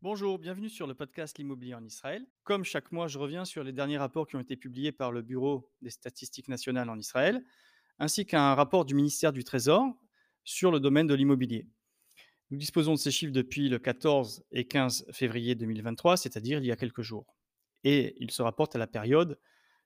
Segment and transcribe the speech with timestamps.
[0.00, 2.24] Bonjour, bienvenue sur le podcast L'immobilier en Israël.
[2.44, 5.22] Comme chaque mois, je reviens sur les derniers rapports qui ont été publiés par le
[5.22, 7.44] Bureau des statistiques nationales en Israël,
[7.98, 9.92] ainsi qu'un rapport du ministère du Trésor
[10.44, 11.66] sur le domaine de l'immobilier.
[12.50, 16.72] Nous disposons de ces chiffres depuis le 14 et 15 février 2023, c'est-à-dire il y
[16.72, 17.34] a quelques jours.
[17.82, 19.38] Et ils se rapportent à la période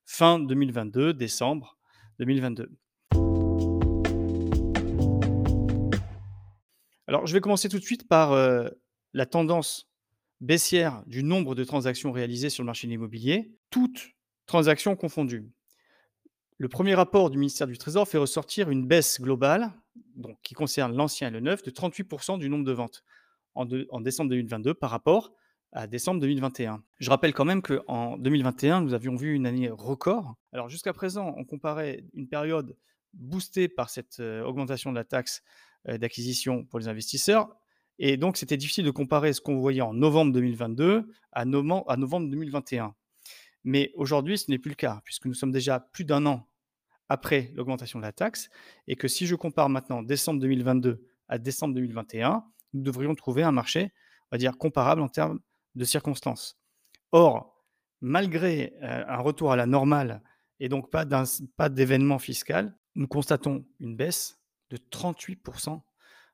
[0.04, 1.78] fin 2022, décembre
[2.18, 2.70] 2022.
[7.06, 8.68] Alors, je vais commencer tout de suite par euh,
[9.12, 9.90] la tendance
[10.40, 14.10] baissière du nombre de transactions réalisées sur le marché de l'immobilier, toutes
[14.46, 15.48] transactions confondues.
[16.58, 19.72] Le premier rapport du ministère du Trésor fait ressortir une baisse globale,
[20.42, 23.04] qui concerne l'ancien et le neuf, de 38% du nombre de ventes
[23.54, 25.32] en, en, décembre 2022 par rapport
[25.72, 26.82] à décembre 2021.
[26.98, 30.34] Je rappelle quand même qu'en 2021, nous avions vu une année record.
[30.52, 32.76] Alors jusqu'à présent, on comparait une période
[33.14, 35.42] boostée par cette euh, augmentation de la taxe
[35.88, 37.56] euh, d'acquisition pour les investisseurs
[37.98, 42.94] et donc, c'était difficile de comparer ce qu'on voyait en novembre 2022 à, novembre 2021.
[43.64, 46.48] Mais aujourd'hui, ce n'est plus le cas, puisque nous sommes déjà plus d'un an
[47.08, 48.48] après l'augmentation de la taxe,
[48.88, 53.52] et que si je compare maintenant décembre 2022 à décembre 2021, nous devrions trouver un
[53.52, 53.92] marché,
[54.30, 55.38] on va dire, comparable en termes
[55.74, 56.58] de circonstances.
[57.12, 57.64] Or,
[58.00, 60.22] malgré euh, un retour à la normale
[60.60, 65.80] et donc pas d'événement fiscal, nous constatons une baisse de 38%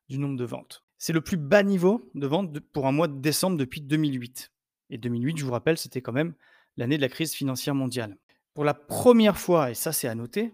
[0.08, 0.84] du nombre de ventes.
[0.96, 4.52] C'est le plus bas niveau de vente pour un mois de décembre depuis 2008.
[4.90, 6.34] Et 2008, je vous rappelle, c'était quand même
[6.76, 8.16] l'année de la crise financière mondiale.
[8.54, 10.52] Pour la première fois, et ça c'est à noter,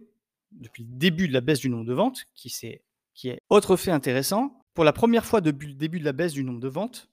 [0.52, 3.76] depuis le début de la baisse du nombre de ventes, qui, est, qui est autre
[3.76, 6.68] fait intéressant, pour la première fois depuis le début de la baisse du nombre de
[6.68, 7.08] ventes,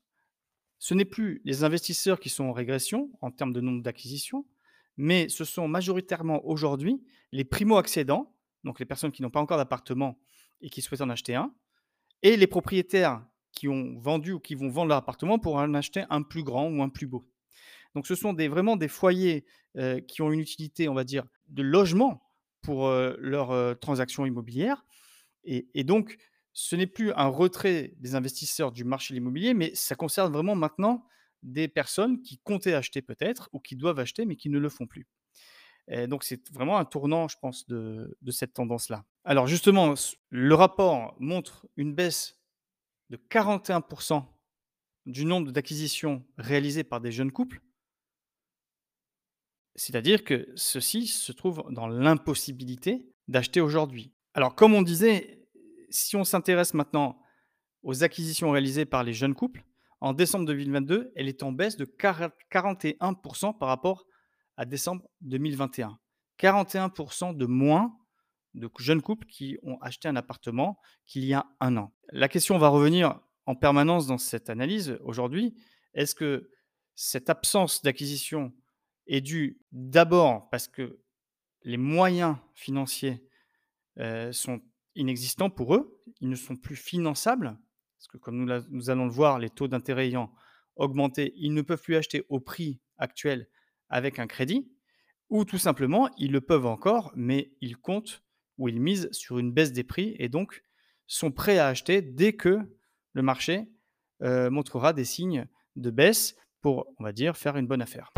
[0.81, 4.47] ce n'est plus les investisseurs qui sont en régression en termes de nombre d'acquisitions,
[4.97, 10.17] mais ce sont majoritairement aujourd'hui les primo-accédants, donc les personnes qui n'ont pas encore d'appartement
[10.59, 11.53] et qui souhaitent en acheter un,
[12.23, 16.03] et les propriétaires qui ont vendu ou qui vont vendre leur appartement pour en acheter
[16.09, 17.29] un plus grand ou un plus beau.
[17.93, 19.45] Donc ce sont vraiment des foyers
[19.77, 22.23] euh, qui ont une utilité, on va dire, de logement
[22.63, 24.83] pour euh, leurs euh, transactions immobilières.
[25.43, 26.17] Et, donc,
[26.53, 30.55] ce n'est plus un retrait des investisseurs du marché de l'immobilier, mais ça concerne vraiment
[30.55, 31.05] maintenant
[31.43, 34.85] des personnes qui comptaient acheter peut-être ou qui doivent acheter mais qui ne le font
[34.85, 35.07] plus.
[36.07, 39.03] Donc c'est vraiment un tournant, je pense, de, de cette tendance-là.
[39.25, 39.93] Alors justement,
[40.29, 42.39] le rapport montre une baisse
[43.09, 44.23] de 41%
[45.05, 47.61] du nombre d'acquisitions réalisées par des jeunes couples.
[49.75, 54.13] C'est-à-dire que ceux-ci se trouvent dans l'impossibilité d'acheter aujourd'hui.
[54.33, 55.40] Alors comme on disait,
[55.91, 57.21] si on s'intéresse maintenant
[57.83, 59.63] aux acquisitions réalisées par les jeunes couples,
[59.99, 64.05] en décembre 2022, elle est en baisse de 41% par rapport
[64.57, 65.99] à décembre 2021.
[66.39, 67.95] 41% de moins
[68.55, 71.93] de jeunes couples qui ont acheté un appartement qu'il y a un an.
[72.11, 75.53] La question va revenir en permanence dans cette analyse aujourd'hui.
[75.93, 76.49] Est-ce que
[76.95, 78.53] cette absence d'acquisition
[79.07, 80.99] est due d'abord parce que
[81.63, 83.23] les moyens financiers
[83.99, 84.61] euh, sont
[84.95, 87.57] inexistants pour eux, ils ne sont plus finançables,
[87.97, 90.31] parce que comme nous, allons le voir, les taux d'intérêt ayant
[90.75, 93.47] augmenté, ils ne peuvent plus acheter au prix actuel
[93.89, 94.71] avec un crédit,
[95.29, 98.23] ou tout simplement, ils le peuvent encore, mais ils comptent
[98.57, 100.63] où ils misent sur une baisse des prix et donc
[101.07, 102.59] sont prêts à acheter dès que
[103.13, 103.67] le marché
[104.23, 108.11] euh, montrera des signes de baisse pour, on va dire, faire une bonne affaire.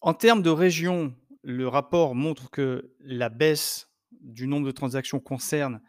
[0.00, 1.14] En termes de région,
[1.48, 5.80] le rapport montre que la baisse du nombre de transactions concerne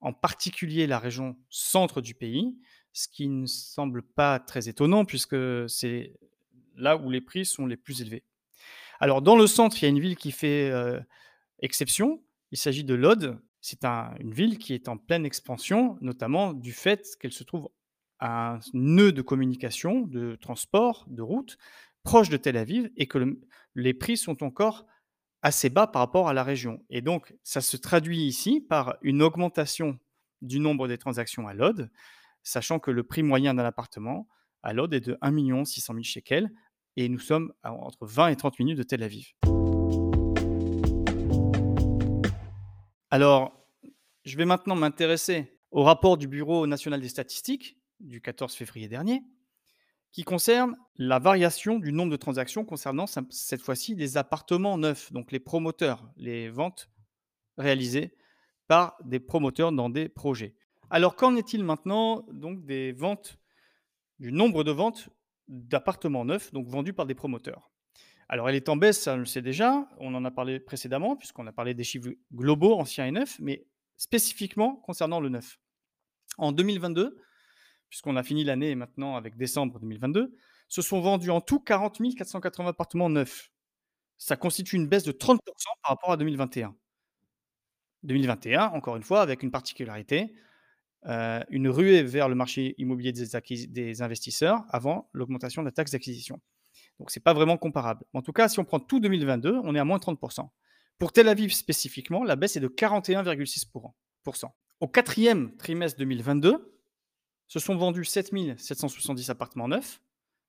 [0.00, 2.56] en particulier la région centre du pays,
[2.94, 5.36] ce qui ne semble pas très étonnant puisque
[5.68, 6.14] c'est
[6.76, 8.24] là où les prix sont les plus élevés.
[9.00, 10.98] Alors, dans le centre, il y a une ville qui fait euh,
[11.58, 12.24] exception.
[12.50, 13.38] Il s'agit de Lod.
[13.60, 17.68] C'est une ville qui est en pleine expansion, notamment du fait qu'elle se trouve
[18.18, 21.58] à un nœud de communication, de transport, de route,
[22.02, 23.38] proche de Tel Aviv, et que
[23.74, 24.86] les prix sont encore
[25.42, 26.82] assez bas par rapport à la région.
[26.88, 29.98] Et donc, ça se traduit ici par une augmentation
[30.40, 31.90] du nombre des transactions à Lod,
[32.42, 34.28] sachant que le prix moyen d'un appartement
[34.62, 36.50] à Lod est de 1 600 000 shekels,
[36.96, 39.32] et nous sommes entre 20 et 30 minutes de Tel Aviv.
[43.10, 43.66] Alors,
[44.24, 49.22] je vais maintenant m'intéresser au rapport du Bureau national des statistiques du 14 février dernier,
[50.12, 55.32] qui concerne la variation du nombre de transactions concernant cette fois-ci les appartements neufs, donc
[55.32, 56.90] les promoteurs, les ventes
[57.56, 58.14] réalisées
[58.68, 60.54] par des promoteurs dans des projets.
[60.90, 63.38] Alors qu'en est-il maintenant donc des ventes,
[64.18, 65.08] du nombre de ventes
[65.48, 67.70] d'appartements neufs, donc vendus par des promoteurs?
[68.28, 71.16] Alors elle est en baisse, ça on le sait déjà, on en a parlé précédemment
[71.16, 73.66] puisqu'on a parlé des chiffres globaux anciens et neufs, mais
[73.96, 75.58] spécifiquement concernant le neuf.
[76.36, 77.18] En 2022,
[77.92, 80.34] puisqu'on a fini l'année maintenant avec décembre 2022,
[80.70, 83.52] se sont vendus en tout 40 480 appartements neufs.
[84.16, 85.36] Ça constitue une baisse de 30%
[85.82, 86.74] par rapport à 2021.
[88.04, 90.32] 2021, encore une fois, avec une particularité,
[91.04, 95.90] euh, une ruée vers le marché immobilier des, des investisseurs avant l'augmentation de la taxe
[95.90, 96.40] d'acquisition.
[96.98, 98.06] Donc ce n'est pas vraiment comparable.
[98.14, 100.48] En tout cas, si on prend tout 2022, on est à moins 30%.
[100.98, 104.50] Pour Tel Aviv spécifiquement, la baisse est de 41,6%.
[104.80, 106.72] Au quatrième trimestre 2022,
[107.52, 110.00] se sont vendus 7 770 appartements neufs.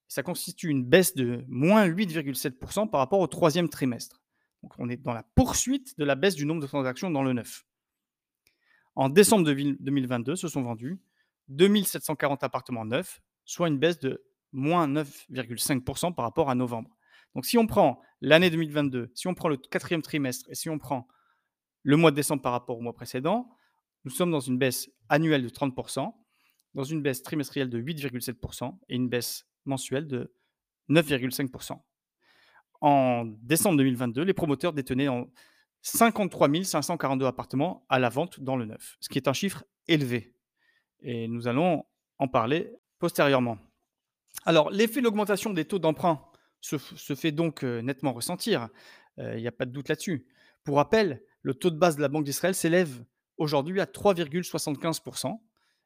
[0.07, 4.21] Ça constitue une baisse de moins 8,7% par rapport au troisième trimestre.
[4.61, 7.33] Donc on est dans la poursuite de la baisse du nombre de transactions dans le
[7.33, 7.65] neuf.
[8.95, 10.97] En décembre 2022, se sont vendus
[11.49, 14.23] 2740 appartements neufs, soit une baisse de
[14.53, 16.95] moins 9,5% par rapport à novembre.
[17.35, 20.77] Donc si on prend l'année 2022, si on prend le quatrième trimestre et si on
[20.77, 21.09] prend
[21.81, 23.49] le mois de décembre par rapport au mois précédent,
[24.05, 26.13] nous sommes dans une baisse annuelle de 30%,
[26.73, 30.33] dans une baisse trimestrielle de 8,7% et une baisse mensuelle de
[30.89, 31.79] 9,5%.
[32.81, 35.27] En décembre 2022, les promoteurs détenaient en
[35.83, 40.33] 53 542 appartements à la vente dans le neuf, ce qui est un chiffre élevé.
[41.01, 41.85] Et nous allons
[42.17, 43.57] en parler postérieurement.
[44.45, 46.21] Alors, l'effet de l'augmentation des taux d'emprunt
[46.61, 48.69] se, fait donc euh, nettement ressentir.
[49.19, 50.27] Euh, il n'y a pas de doute là-dessus.
[50.63, 53.03] Pour rappel, le taux de base de la Banque d'Israël s'élève
[53.37, 55.39] aujourd'hui à 3,75%.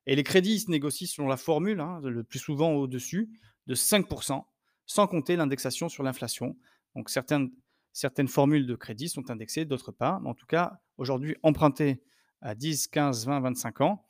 [0.07, 3.29] Et les crédits se négocient selon la formule, hein, le plus souvent au-dessus,
[3.67, 4.43] de 5%,
[4.85, 6.57] sans compter l'indexation sur l'inflation.
[6.95, 10.19] Donc certaines formules de crédit sont indexées, d'autres pas.
[10.23, 12.01] Mais en tout cas, aujourd'hui, emprunter
[12.41, 14.07] à 10, 15, 20, 25 ans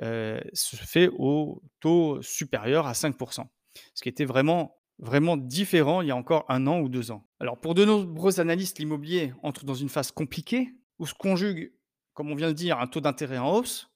[0.00, 3.46] euh, se fait au taux supérieur à 5%,
[3.94, 7.26] ce qui était vraiment, vraiment différent il y a encore un an ou deux ans.
[7.40, 10.68] Alors pour de nombreux analystes, l'immobilier entre dans une phase compliquée
[10.98, 11.72] où se conjugue,
[12.14, 13.87] comme on vient de dire, un taux d'intérêt en hausse,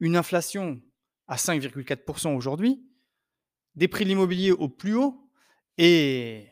[0.00, 0.80] une inflation
[1.28, 2.84] à 5,4% aujourd'hui,
[3.74, 5.30] des prix de l'immobilier au plus haut
[5.78, 6.48] et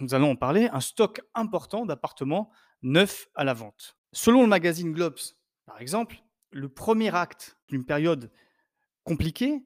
[0.00, 2.50] nous allons en parler, un stock important d'appartements
[2.82, 3.96] neufs à la vente.
[4.12, 5.18] Selon le magazine Globes,
[5.64, 8.30] par exemple, le premier acte d'une période
[9.04, 9.64] compliquée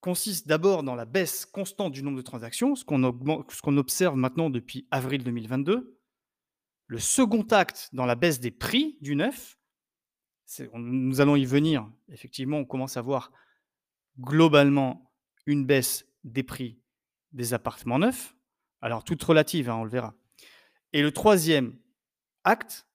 [0.00, 4.86] consiste d'abord dans la baisse constante du nombre de transactions, ce qu'on observe maintenant depuis
[4.90, 5.98] avril 2022.
[6.88, 9.55] Le second acte dans la baisse des prix du neuf,
[10.74, 13.32] nous allons y venir, effectivement, on commence à voir
[14.18, 15.12] globalement
[15.46, 16.80] une baisse des prix
[17.32, 18.34] des appartements neufs.
[18.80, 20.14] Alors, toute relative, hein, on le verra.
[20.92, 21.78] Et le troisième
[22.44, 22.86] acte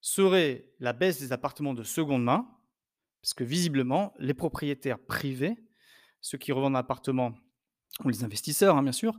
[0.00, 2.48] serait la baisse des appartements de seconde main,
[3.20, 5.56] parce que visiblement, les propriétaires privés,
[6.20, 7.34] ceux qui revendent un appartement,
[8.04, 9.18] ou les investisseurs, hein, bien sûr,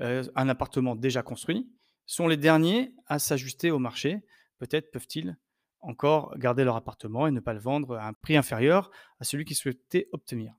[0.00, 1.70] euh, un appartement déjà construit,
[2.06, 4.24] sont les derniers à s'ajuster au marché.
[4.58, 5.36] Peut-être peuvent-ils
[5.84, 8.90] encore garder leur appartement et ne pas le vendre à un prix inférieur
[9.20, 10.54] à celui qu'ils souhaitaient obtenir.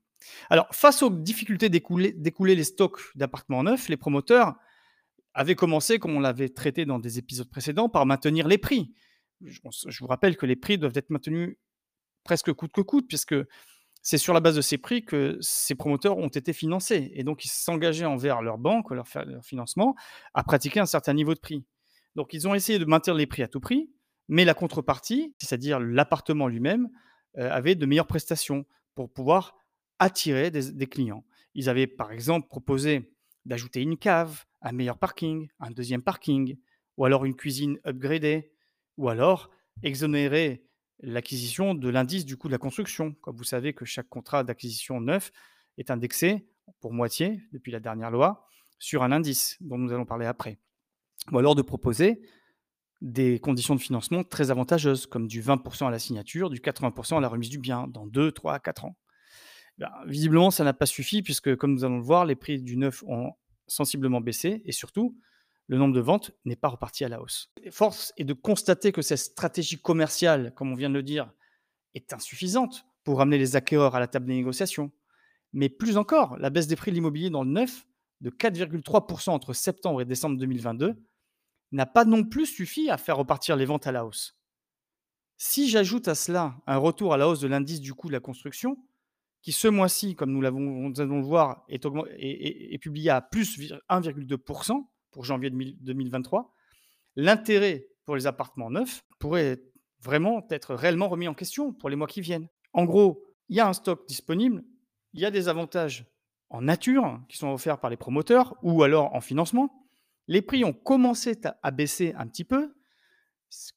[0.50, 4.54] Alors, face aux difficultés d'écouler les stocks d'appartements neufs, les promoteurs
[5.34, 8.94] avait commencé, comme on l'avait traité dans des épisodes précédents, par maintenir les prix.
[9.42, 9.60] Je,
[10.00, 11.58] vous rappelle que les prix doivent être maintenus
[12.24, 13.34] presque coûte que coûte, puisque
[14.00, 17.10] c'est sur la base de ces prix que ces promoteurs ont été financés.
[17.14, 19.94] Et donc, ils s'engageaient envers leur banque, leur, leur financement,
[20.32, 21.64] à pratiquer un certain niveau de prix.
[22.14, 23.90] Donc, ils ont essayé de maintenir les prix à tout prix,
[24.28, 26.88] mais la contrepartie, c'est-à-dire l'appartement lui-même,
[27.38, 28.64] euh, avait de meilleures prestations
[28.94, 29.56] pour pouvoir
[29.98, 31.24] attirer des clients.
[31.54, 33.14] Ils avaient, par exemple, proposé
[33.44, 36.58] d'ajouter une cave, un meilleur parking, un deuxième parking,
[36.96, 38.52] ou alors une cuisine upgradée,
[38.96, 39.50] ou alors
[39.82, 40.66] exonérer
[41.00, 43.12] l'acquisition de l'indice du coût de la construction.
[43.20, 45.30] Comme vous savez que chaque contrat d'acquisition neuf
[45.78, 46.48] est indexé
[46.80, 48.46] pour moitié, depuis la dernière loi,
[48.78, 50.58] sur un indice dont nous allons parler après.
[51.32, 52.22] Ou alors de proposer
[53.00, 57.20] des conditions de financement très avantageuses, comme du 20% à la signature, du 80% à
[57.20, 58.96] la remise du bien dans 2, 3, 4 ans.
[59.78, 62.76] Ben, visiblement, ça n'a pas suffi, puisque comme nous allons le voir, les prix du
[62.76, 63.32] neuf ont
[63.66, 65.18] sensiblement baissé et surtout,
[65.68, 67.52] le nombre de ventes n'est pas reparti à la hausse.
[67.70, 71.30] Force est de constater que cette stratégie commerciale, comme on vient de le dire,
[71.94, 74.92] est insuffisante pour ramener les acquéreurs à la table des négociations.
[75.52, 77.86] Mais plus encore, la baisse des prix de l'immobilier dans le neuf
[78.20, 80.94] de 4,3% entre septembre et décembre 2022
[81.72, 84.36] n'a pas non plus suffi à faire repartir les ventes à la hausse.
[85.36, 88.20] Si j'ajoute à cela un retour à la hausse de l'indice du coût de la
[88.20, 88.78] construction,
[89.42, 93.58] qui ce mois-ci, comme nous, l'avons, allons le voir, est, publié à plus
[93.90, 96.52] 1,2% pour janvier 2023,
[97.16, 99.62] l'intérêt pour les appartements neufs pourrait
[100.00, 102.48] vraiment être réellement remis en question pour les mois qui viennent.
[102.72, 104.64] En gros, il y a un stock disponible,
[105.12, 106.06] il y a des avantages
[106.50, 109.85] en nature qui sont offerts par les promoteurs ou alors en financement.
[110.28, 112.74] Les prix ont commencé à baisser un petit peu,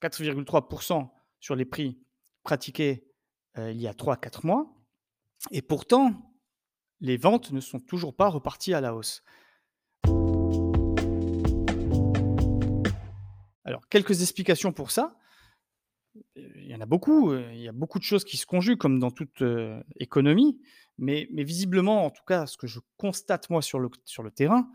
[0.02, 2.02] 4,3% sur les prix
[2.44, 3.06] pratiqués,
[3.58, 4.76] heu, il y a 3-4 mois
[5.52, 6.34] et pourtant,
[7.02, 9.24] les ventes ne sont toujours pas reparties à la hausse.
[13.64, 15.16] Alors, quelques explications pour ça.
[16.36, 18.80] il y en a beaucoup, heu, il y a beaucoup de choses qui se conjuguent
[18.80, 20.60] comme dans toute, heu, économie,
[20.98, 24.70] mais visiblement, en tout cas, ce que je constate moi sur le terrain,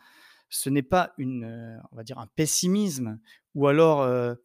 [0.55, 3.19] ce n'est pas dire un pessimisme
[3.55, 4.37] ou alors, heu,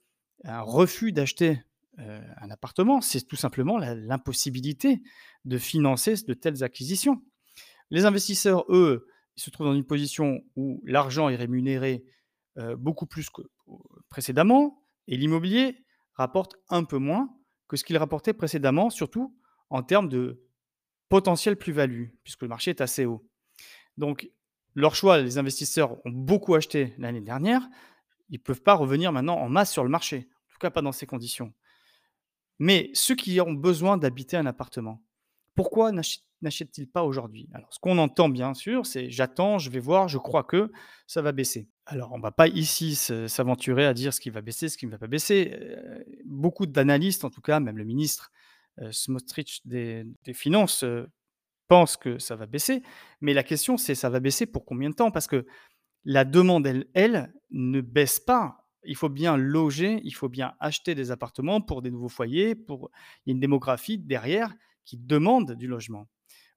[0.44, 1.62] un refus d'acheter,
[2.00, 5.04] heu, un appartement, c'est tout simplement l'impossibilité
[5.46, 7.22] de financer de telles acquisitions.
[7.92, 12.04] Les investisseurs, eux, se trouvent dans une position où l'argent est rémunéré,
[12.78, 13.42] beaucoup plus que
[14.10, 17.34] précédemment et l'immobilier rapporte un peu moins
[17.68, 19.38] que ce qu'il rapportait précédemment, surtout
[19.70, 20.44] en termes de
[21.08, 23.26] potentielle plus-value, puisque le marché est assez haut.
[23.98, 24.30] Donc
[24.80, 27.68] leur choix, les investisseurs ont beaucoup acheté l'année dernière,
[28.30, 30.82] ils ne peuvent pas revenir maintenant en masse sur le marché, en tout cas pas
[30.82, 31.54] dans ces conditions.
[32.60, 35.04] Mais ceux qui ont besoin d'habiter un appartement,
[35.56, 37.50] pourquoi n'achètent-ils pas aujourd'hui?
[37.54, 40.72] Alors, ce qu'on entend bien sûr, c'est j'attends, je vais voir, je crois que
[41.08, 41.70] ça va baisser.
[41.86, 44.86] Alors, on ne va pas ici s'aventurer à dire ce qui va baisser, ce qui
[44.86, 45.58] ne va pas baisser.
[45.60, 48.32] Euh, beaucoup d'analystes, en tout cas, même le ministre
[48.82, 51.08] euh, Smotrich des, Finances, euh,
[51.70, 52.84] pense que ça va baisser.
[53.22, 55.12] Mais la question, c'est ça va baisser pour combien de temps?
[55.12, 55.46] Parce que
[56.04, 58.68] la demande, elle, ne baisse pas.
[58.84, 62.92] Il faut bien loger, il faut bien acheter des appartements pour des nouveaux foyers, pour
[63.26, 64.54] il y a une démographie derrière
[64.86, 66.08] qui demandent du logement.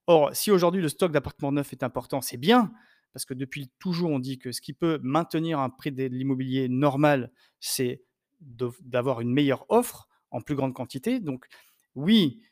[0.06, 2.72] Or, si aujourd'hui le stock d'appartements neufs est important, c'est bien,
[3.12, 6.68] parce que depuis toujours on dit que ce qui peut maintenir un prix de l'immobilier
[6.68, 8.02] normal, c'est
[8.40, 11.20] d'avoir une meilleure offre en plus grande quantité.
[11.20, 11.46] Donc
[11.94, 12.42] oui,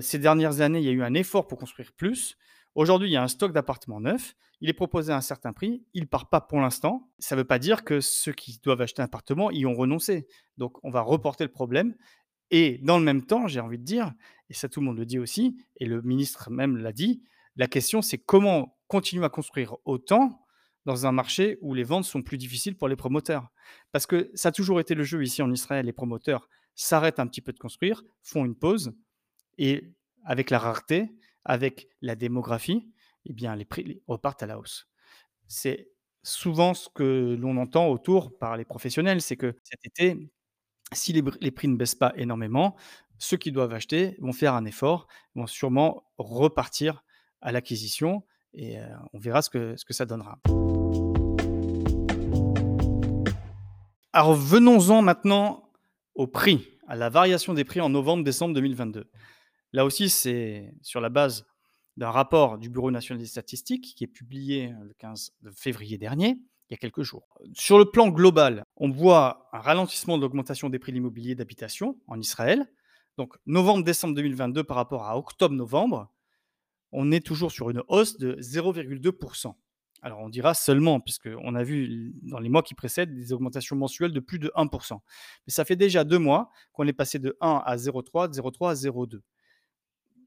[0.00, 2.36] ces dernières années, il y a eu un effort pour construire plus.
[2.74, 4.34] Aujourd'hui, il y a un stock d'appartements neufs.
[4.60, 5.84] Il est proposé à un certain prix.
[5.94, 7.10] Il ne part pas pour l'instant.
[7.18, 10.26] Ça ne veut pas dire que ceux qui doivent acheter un appartement y ont renoncé.
[10.56, 11.94] Donc, on va reporter le problème
[12.50, 14.12] et dans le même temps, j'ai envie de dire,
[14.48, 17.22] et ça tout le monde le dit aussi, et le ministre même l'a dit,
[17.56, 20.46] la question c'est comment continuer à construire autant
[20.84, 23.48] dans un marché où les ventes sont plus difficiles pour les promoteurs?
[23.90, 27.26] Parce que ça a toujours été le jeu ici en Israël, les promoteurs s'arrêtent un
[27.26, 28.94] petit peu de construire, font une pause,
[29.58, 29.84] et
[30.24, 31.10] avec la rareté,
[31.44, 32.92] avec la démographie,
[33.26, 34.88] eh bien les prix repartent à la hausse.
[35.46, 35.90] C'est
[36.22, 40.28] souvent ce que l'on entend autour par les professionnels, c'est que cet été,
[40.92, 42.76] si les, prix ne baissent pas énormément,
[43.18, 47.04] ceux qui doivent acheter vont faire un effort, vont sûrement repartir
[47.40, 50.38] à l'acquisition et euh, on verra ce que, ce que ça donnera.
[54.12, 55.70] Alors venons-en maintenant
[56.14, 59.10] au prix, à la variation des prix en novembre-décembre 2022.
[59.72, 61.46] Là aussi, c'est sur la base
[61.96, 66.72] d'un rapport du Bureau national des statistiques qui est publié le 15 février dernier il
[66.72, 67.28] y a quelques jours.
[67.54, 71.96] Sur le plan global, on voit un ralentissement de l'augmentation des prix de l'immobilier d'habitation
[72.08, 72.66] en Israël.
[73.16, 76.12] Donc novembre-décembre 2022 par rapport à octobre-novembre,
[76.92, 79.54] on est toujours sur une hausse de 0,2%.
[80.02, 84.12] Alors on dira seulement, puisqu'on a vu dans les mois qui précèdent des augmentations mensuelles
[84.12, 84.92] de plus de 1%.
[85.46, 88.70] Mais ça fait déjà deux mois qu'on est passé de 1 à 0,3, de 0,3
[88.70, 89.20] à 0,2.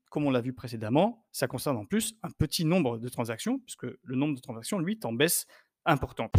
[0.10, 3.84] Comme on l'a vu précédemment, ça concerne en plus un petit nombre de transactions, puisque
[3.84, 5.46] le nombre de transactions, lui, est en baisse
[5.86, 6.32] importante.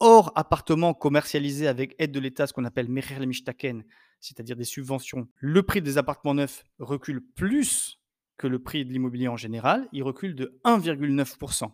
[0.00, 3.84] Hors appartements commercialisés avec aide de l'État, ce qu'on appelle Meher Mishtaken,
[4.20, 7.98] c'est-à-dire des subventions, le prix des appartements neufs recule plus
[8.36, 9.88] que le prix de l'immobilier en général.
[9.92, 11.72] Il recule de 1,9%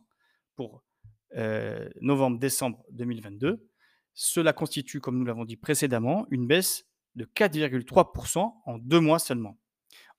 [0.55, 0.85] pour
[1.37, 3.67] euh, novembre-décembre 2022.
[4.15, 9.59] Cela constitue, comme nous l'avons dit précédemment, une baisse de 4,3% en deux mois seulement.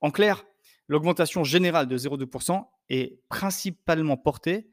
[0.02, 0.44] En clair,
[0.90, 4.68] L'augmentation générale de 0,2% est principalement portée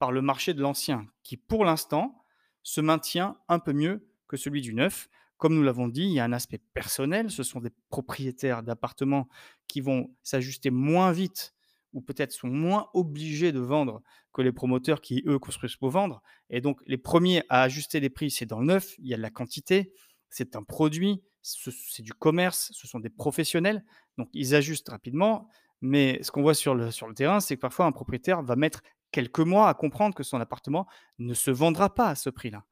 [0.00, 2.24] par le marché de l'ancien, qui pour l'instant
[2.64, 5.08] se maintient un peu mieux que celui du neuf.
[5.36, 7.30] Comme nous l'avons dit, il y a un aspect personnel.
[7.30, 9.28] Ce sont des propriétaires d'appartements
[9.68, 11.54] qui vont s'ajuster moins vite
[11.92, 16.20] ou peut-être sont moins obligés de vendre que les promoteurs qui, eux, construisent pour vendre.
[16.50, 19.16] Et donc, les premiers à ajuster les prix, c'est dans le neuf, il y a
[19.16, 19.92] de la quantité,
[20.30, 23.84] c'est un produit, c'est du commerce, ce sont des professionnels,
[24.18, 25.48] donc ils ajustent rapidement.
[25.80, 28.82] Mais ce qu'on voit sur le, terrain, c'est que parfois un propriétaire va mettre
[29.12, 30.86] quelques mois à comprendre que son appartement
[31.18, 32.64] ne se vendra pas à ce prix-là.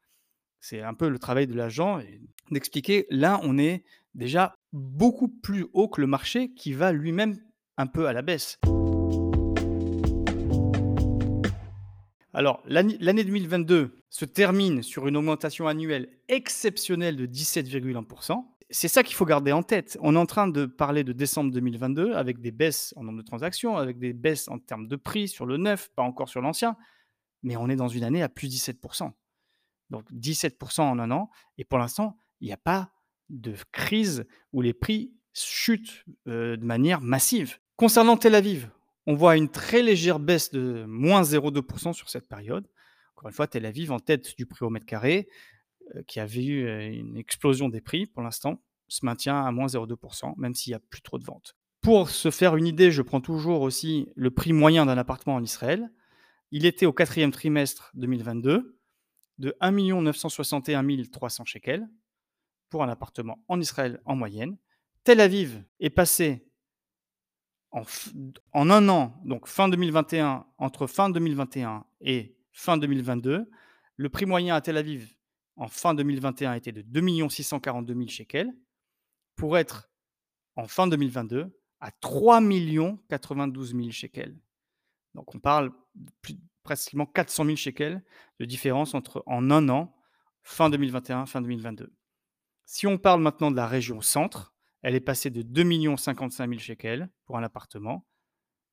[0.60, 2.00] C'est un peu le travail de l'agent
[2.50, 3.84] d'expliquer, là, on est
[4.14, 7.38] déjà beaucoup plus haut que le marché qui va lui-même
[7.76, 8.58] un peu à la baisse.
[12.34, 18.44] Alors, l'année 2022 se termine sur une augmentation annuelle exceptionnelle de 17,1%.
[18.70, 19.96] C'est ça qu'il faut garder en tête.
[20.02, 23.24] On est en train de parler de décembre 2022 avec des baisses en nombre de
[23.24, 26.76] transactions, avec des baisses en termes de prix sur le neuf, pas encore sur l'ancien.
[27.42, 29.10] mais on est dans une année à plus 17%
[29.90, 32.92] Donc 17% en un an et pour l'instant, il n'y a pas
[33.30, 37.58] de crise où les prix chutent, de manière massive.
[37.76, 38.70] Concernant Tel Aviv,
[39.06, 42.68] on voit une très légère baisse de moins 0,2% sur cette période.
[43.16, 45.28] Encore une fois, Tel Aviv en tête du prix au mètre carré,
[46.06, 50.54] qui avait eu une explosion des prix pour l'instant, se maintient à moins 0,2% même
[50.54, 51.56] s'il n'y a plus trop de ventes.
[51.80, 55.42] Pour se faire une idée, je prends toujours aussi le prix moyen d'un appartement en
[55.42, 55.90] Israël.
[56.50, 58.78] Il était au quatrième trimestre 2022
[59.38, 61.88] de 1 961 300 shekels
[62.70, 64.56] pour un appartement en Israël en moyenne.
[65.04, 66.46] Tel Aviv est passé
[67.70, 67.82] en,
[68.52, 73.48] en, un an, donc fin 2021, entre fin 2021 et fin 2022,
[73.96, 75.14] le prix moyen à Tel Aviv
[75.58, 78.52] en fin 2021 était de 2 642 000 shekels
[79.34, 79.90] pour être
[80.56, 82.40] en fin 2022 à 3
[83.08, 84.38] 92 000 shekels.
[85.14, 86.10] Donc on parle de
[86.62, 88.02] presque 400 000 shekels
[88.38, 89.94] de différence entre en un an,
[90.42, 91.92] fin 2021, fin 2022.
[92.64, 96.60] Si on parle maintenant de la région centre, elle est passée de 2 55 000
[96.60, 98.06] shekels pour un appartement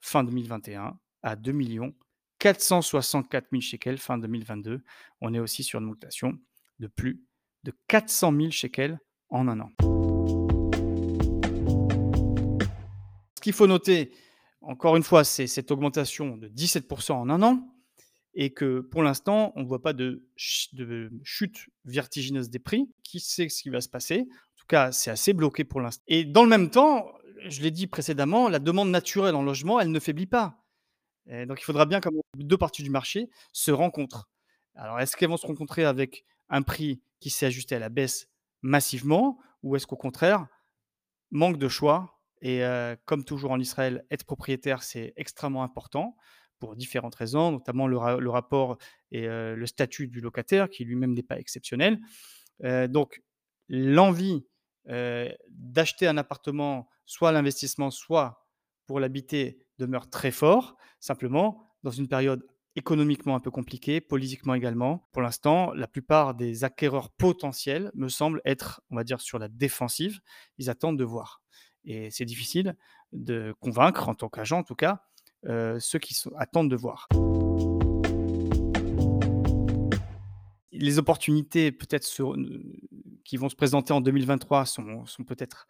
[0.02, 1.54] fin 2021 à 2
[2.38, 4.84] 464 000 shekels fin 2022.
[5.22, 6.38] On est aussi sur une mutation
[6.80, 7.24] de plus
[7.64, 9.72] de 400 000 shekels en un an.
[13.46, 14.12] qu'il faut noter,
[14.62, 17.64] encore une fois, c'est cette augmentation de 17% en un an,
[18.34, 22.90] et que pour l'instant, on ne voit pas de, chute vertigineuse des prix.
[23.04, 24.22] Qui sait ce qui va se passer?
[24.22, 26.04] En tout cas, c'est assez bloqué pour l'instant.
[26.08, 27.06] Et dans le même temps,
[27.48, 30.66] je l'ai dit précédemment, la demande naturelle en logement, elle ne faiblit pas.
[31.28, 34.28] donc il faudra bien que deux parties du marché se rencontrent.
[34.74, 38.28] Alors, est-ce qu'elles vont se rencontrer avec un prix qui s'est ajusté à la baisse
[38.62, 40.48] massivement, ou est-ce qu'au contraire,
[41.32, 42.64] manque de choix et
[43.06, 46.16] comme toujours en Israël, être propriétaire, c'est extrêmement important
[46.60, 47.98] pour différentes raisons, notamment le,
[48.30, 48.78] rapport
[49.12, 52.00] et le statut du locataire, qui lui-même n'est pas exceptionnel.
[52.62, 53.24] donc,
[53.68, 54.46] l'envie
[54.86, 58.48] d'acheter un appartement, soit l'investissement, soit
[58.86, 60.78] pour l'habiter, demeure très fort.
[61.00, 66.64] Simplement, dans une période économiquement un peu compliquée, politiquement également, pour l'instant, la plupart des
[66.64, 70.20] acquéreurs potentiels me semblent être, on va dire, sur la défensive.
[70.58, 71.42] Ils attendent de voir.
[71.86, 72.76] Et c'est difficile
[73.14, 75.04] de convaincre, en tant qu'agent en tout cas,
[75.46, 77.08] euh, ceux qui attendent de voir.
[80.72, 82.06] Les opportunités peut-être
[83.24, 85.68] qui vont se présenter en 2023 sont, sont peut-être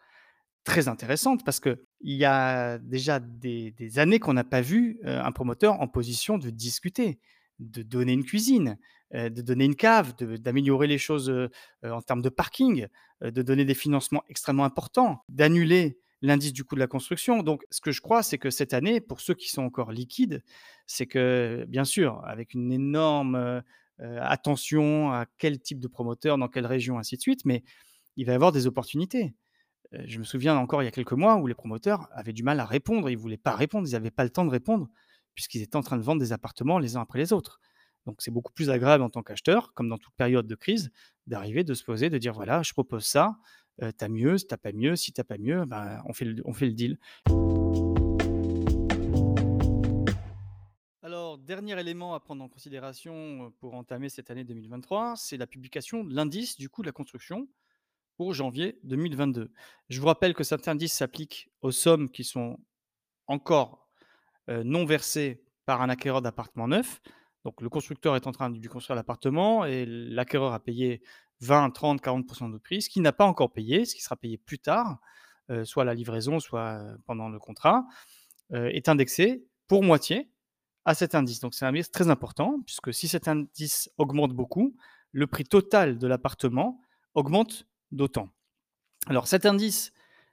[0.66, 5.32] très intéressantes parce qu'il y a déjà des, années qu'on n'a pas vu euh, un
[5.32, 7.18] promoteur en position de discuter,
[7.58, 8.78] de donner une cuisine,
[9.14, 11.32] euh, de donner une cave, d'améliorer les choses
[11.82, 12.86] en termes de parking,
[13.22, 17.42] de donner des financements extrêmement importants, d'annuler l'indice du coût de la construction.
[17.42, 20.42] Donc, ce que je crois, c'est que cette année, pour ceux qui sont encore liquides,
[20.86, 23.62] c'est que, bien sûr, avec une énorme
[24.00, 27.62] euh, attention à quel type de promoteur, dans quelle région, ainsi de suite, mais
[28.16, 29.34] il va y avoir des opportunités.
[29.92, 32.60] Je me souviens encore il y a quelques mois où les promoteurs avaient du mal
[32.60, 34.88] à répondre, ils ne voulaient pas répondre, ils n'avaient pas le temps de répondre,
[35.34, 37.60] puisqu'ils étaient en train de vendre des appartements les uns après les autres.
[38.06, 40.90] Donc c'est beaucoup plus agréable en tant qu'acheteur, comme dans toute période de crise,
[41.26, 43.36] d'arriver, de se poser, de dire voilà, je propose ça,
[43.96, 46.66] t'as mieux, t'as pas mieux, si t'as pas mieux, ben, on, fait le, on fait
[46.66, 46.98] le deal.
[51.02, 56.04] Alors, dernier élément à prendre en considération pour entamer cette année 2023, c'est la publication
[56.04, 57.48] de l'indice du coût de la construction
[58.16, 59.52] pour janvier 2022.
[59.88, 62.58] Je vous rappelle que cet indice s'applique aux sommes qui sont
[63.26, 63.88] encore
[64.48, 67.00] non versées par un acquéreur d'appartement neuf.
[67.44, 71.02] Donc, le constructeur est en train de lui construire l'appartement et l'acquéreur a payé
[71.40, 74.38] 20, 30, 40% de prix, ce qui n'a pas encore payé, ce qui sera payé
[74.38, 74.98] plus tard,
[75.50, 77.86] euh, soit à la livraison, soit euh, pendant le contrat,
[78.52, 80.30] euh, est indexé pour moitié
[80.84, 81.40] à cet indice.
[81.40, 84.76] Donc c'est un indice très important, puisque si cet indice augmente beaucoup,
[85.12, 86.80] le prix total de l'appartement
[87.14, 88.28] augmente d'autant.
[89.06, 89.92] Alors cet indice,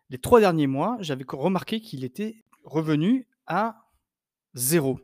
[0.09, 3.89] les trois derniers mois, j'avais remarqué qu'il était revenu à
[4.53, 4.99] zéro.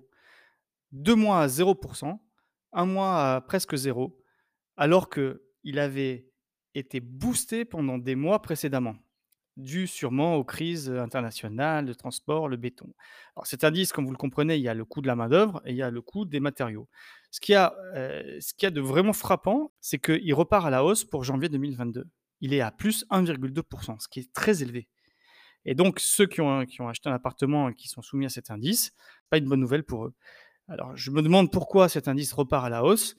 [0.92, 2.20] Deux mois à 0%,
[2.74, 4.20] un mois à presque zéro,
[4.78, 6.30] alors que il avait
[6.74, 8.96] été boosté pendant des mois précédemment,
[9.58, 12.94] dû sûrement aux crises internationales, de transport, le béton.
[13.36, 15.62] Alors cet indice, comme vous le comprenez, il y a le coût de la main-d'œuvre
[15.66, 16.88] et il y a le coût des matériaux.
[17.32, 21.24] Ce qui a, euh, a de vraiment frappant, c'est qu'il repart à la hausse pour
[21.24, 22.08] janvier 2022.
[22.42, 24.88] Il est à plus 1,2%, ce qui est très élevé.
[25.66, 28.92] Et donc, ceux qui ont, acheté un appartement et qui sont soumis à cet indice,
[29.30, 30.14] pas une bonne nouvelle pour eux.
[30.68, 33.16] Alors, je me demande pourquoi cet indice repart à la hausse.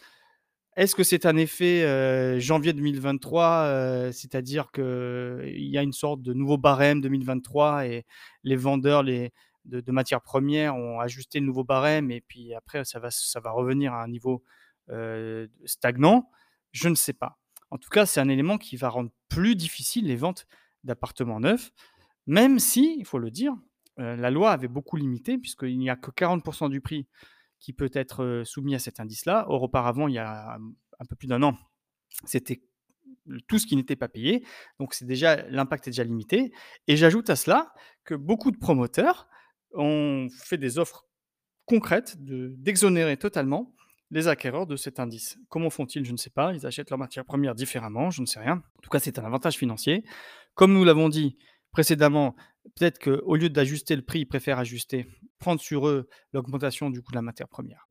[0.76, 6.22] Est-ce que c'est un effet euh, janvier 2023, euh, c'est-à-dire qu'il y a une sorte
[6.22, 8.06] de nouveau barème 2023 et
[8.44, 9.32] les vendeurs, les,
[9.64, 13.50] de, matières premières ont ajusté le nouveau barème et puis après ça va, ça va
[13.50, 14.42] revenir à un niveau
[14.90, 16.30] euh, stagnant,
[16.72, 17.39] je ne sais pas.
[17.70, 20.46] En tout cas, c'est un élément qui va rendre plus difficile les ventes
[20.84, 21.72] d'appartements neufs,
[22.26, 23.54] même si, il faut le dire,
[23.98, 27.06] euh, la loi avait beaucoup limité, puisqu'il n'y a que 40% du prix
[27.58, 29.44] qui peut être euh, soumis à cet indice-là.
[29.48, 31.56] Or, auparavant, il y a un peu plus d'un an,
[32.24, 32.62] c'était
[33.46, 34.44] tout ce qui n'était pas payé.
[34.78, 36.52] Donc, c'est déjà l'impact est déjà limité.
[36.88, 37.72] Et j'ajoute à cela
[38.04, 39.28] que beaucoup de promoteurs
[39.74, 41.06] ont fait des offres
[41.66, 43.74] concrètes d'exonérer totalement
[44.10, 45.38] les acquéreurs de cet indice.
[45.48, 46.04] Comment font-ils?
[46.04, 46.52] Je ne sais pas.
[46.54, 48.62] Ils achètent leurs matières premières différemment, je ne sais rien.
[48.78, 50.04] En tout cas, c'est un avantage financier.
[50.54, 51.36] Comme nous l'avons dit
[51.72, 52.34] précédemment,
[52.76, 55.06] peut-être qu'au lieu d'ajuster le prix, ils préfèrent ajuster,
[55.38, 57.86] prendre sur eux l'augmentation du coût de la matière première.